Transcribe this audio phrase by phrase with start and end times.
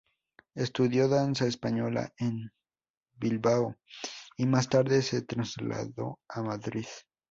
[0.55, 2.51] Estudió Danza española en
[3.19, 3.75] Bilbao,
[4.35, 6.87] y más tarde se trasladó a Madrid.